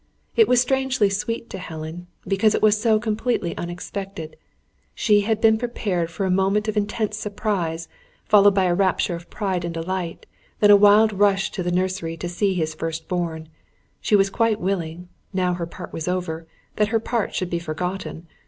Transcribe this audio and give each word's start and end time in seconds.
It 0.35 0.47
was 0.47 0.59
strangely 0.59 1.11
sweet 1.11 1.47
to 1.51 1.59
Helen, 1.59 2.07
because 2.27 2.55
it 2.55 2.61
was 2.63 2.81
so 2.81 2.97
completely 2.99 3.55
unexpected. 3.55 4.35
She 4.95 5.21
had 5.21 5.39
been 5.39 5.59
prepared 5.59 6.09
for 6.09 6.25
a 6.25 6.31
moment 6.31 6.67
of 6.67 6.75
intense 6.75 7.17
surprise, 7.17 7.87
followed 8.25 8.55
by 8.55 8.63
a 8.63 8.73
rapture 8.73 9.13
of 9.13 9.29
pride 9.29 9.63
and 9.63 9.75
delight; 9.75 10.25
then 10.59 10.71
a 10.71 10.75
wild 10.75 11.13
rush 11.13 11.51
to 11.51 11.61
the 11.61 11.71
nursery 11.71 12.17
to 12.17 12.27
see 12.27 12.55
his 12.55 12.73
first 12.73 13.07
born. 13.07 13.47
She 13.99 14.15
was 14.15 14.31
quite 14.31 14.59
willing, 14.59 15.07
now 15.33 15.53
her 15.53 15.67
part 15.67 15.93
was 15.93 16.07
over, 16.07 16.47
that 16.77 16.87
her 16.87 16.99
part 16.99 17.35
should 17.35 17.51
be 17.51 17.59
forgotten. 17.59 18.25